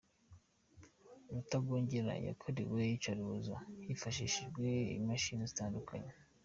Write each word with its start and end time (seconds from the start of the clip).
Rutagungira 1.33 2.13
yakorewe 2.27 2.79
iyicarubozo 2.85 3.53
hifashishijwe 3.85 4.65
imashini 4.99 5.43
zitandukanye. 5.51 6.11